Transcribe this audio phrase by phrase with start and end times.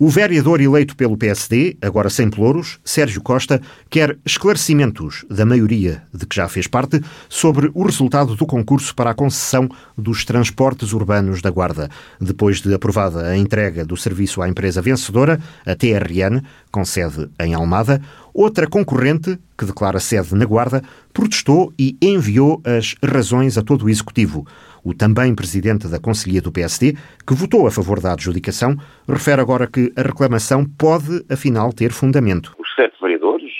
[0.00, 3.60] O vereador eleito pelo PSD, agora sem pelouros, Sérgio Costa,
[3.90, 9.10] quer esclarecimentos da maioria de que já fez parte sobre o resultado do concurso para
[9.10, 11.90] a concessão dos transportes urbanos da Guarda,
[12.20, 17.52] depois de aprovada a entrega do serviço à empresa vencedora, a TRN, com sede em
[17.54, 18.00] Almada,
[18.32, 20.80] outra concorrente, que declara sede na Guarda,
[21.12, 24.46] protestou e enviou as razões a todo o executivo.
[24.88, 26.94] O também presidente da Conselhia do PSD,
[27.26, 28.74] que votou a favor da adjudicação,
[29.06, 32.56] refere agora que a reclamação pode, afinal, ter fundamento.
[32.58, 33.52] Os sete vereadores,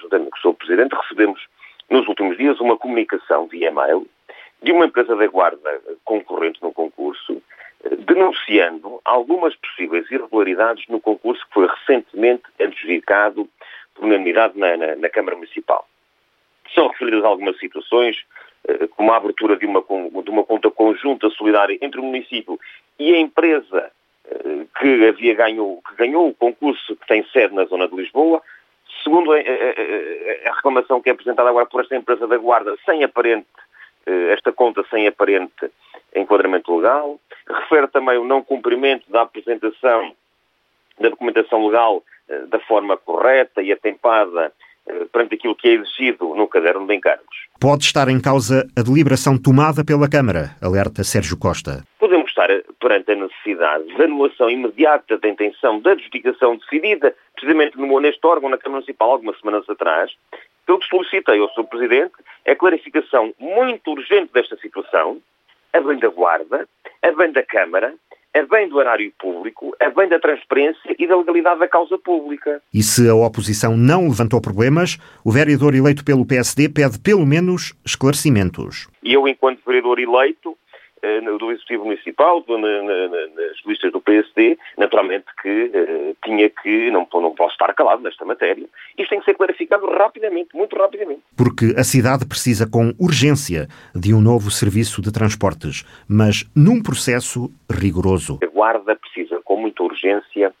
[0.00, 0.54] juntamente com o Sr.
[0.54, 1.44] Presidente, recebemos
[1.90, 4.06] nos últimos dias uma comunicação via e-mail
[4.62, 7.42] de uma empresa da Guarda concorrente no concurso,
[8.06, 13.48] denunciando algumas possíveis irregularidades no concurso que foi recentemente adjudicado
[13.92, 15.84] por unanimidade na, na, na Câmara Municipal.
[16.72, 18.45] São referidas algumas situações eh,
[18.96, 22.58] como a abertura de uma, de uma conta conjunta solidária entre o município
[22.98, 23.90] e a empresa
[24.28, 28.42] eh, que havia ganho, que ganhou o concurso que tem sede na zona de Lisboa,
[29.02, 33.04] segundo a, a, a, reclamação que é apresentada agora por esta empresa da Guarda, sem
[33.04, 33.46] aparente,
[34.06, 35.70] eh, esta conta sem aparente
[36.14, 40.12] enquadramento legal, refere também o não cumprimento da apresentação
[40.98, 42.02] da documentação legal
[42.48, 44.50] da forma correta e atempada
[45.12, 47.46] perante aquilo que é exigido no caderno de encargos.
[47.60, 51.82] Pode estar em causa a deliberação tomada pela Câmara, alerta Sérgio Costa.
[51.98, 52.48] Podemos estar
[52.80, 58.50] perante a necessidade de anulação imediata da intenção da adjudicação decidida, precisamente no, neste órgão,
[58.50, 60.12] na Câmara Municipal, algumas semanas atrás.
[60.66, 61.64] Pelo que solicitei ao Sr.
[61.64, 62.12] Presidente
[62.44, 65.20] é a clarificação muito urgente desta situação,
[65.72, 66.68] a bem da Guarda,
[67.02, 67.94] a bem da Câmara,
[68.36, 72.60] é bem do erário público, é bem da transparência e da legalidade da causa pública.
[72.72, 77.72] E se a oposição não levantou problemas, o vereador eleito pelo PSD pede pelo menos
[77.82, 78.88] esclarecimentos.
[79.02, 80.54] E eu, enquanto vereador eleito,
[81.38, 87.52] do Executivo Municipal, nas listas do PSD, naturalmente que eh, tinha que, não, não posso
[87.52, 88.66] estar calado nesta matéria.
[88.98, 91.22] Isto tem que ser clarificado rapidamente, muito rapidamente.
[91.36, 97.50] Porque a cidade precisa com urgência de um novo serviço de transportes, mas num processo
[97.70, 98.38] rigoroso.
[98.42, 100.52] A Guarda precisa com muita urgência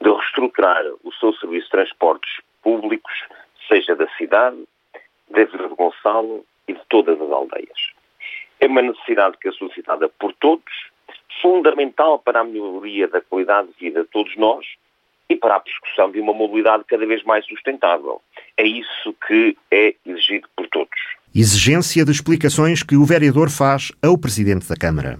[0.00, 2.30] de reestruturar o seu serviço de transportes
[2.62, 3.12] públicos,
[3.68, 4.56] seja da cidade,
[5.30, 7.87] da Vila de Gonçalo e de todas as aldeias.
[8.60, 10.72] É uma necessidade que é solicitada por todos,
[11.40, 14.66] fundamental para a melhoria da qualidade de vida de todos nós
[15.30, 18.20] e para a persecução de uma mobilidade cada vez mais sustentável.
[18.56, 20.98] É isso que é exigido por todos.
[21.34, 25.18] Exigência de explicações que o vereador faz ao Presidente da Câmara.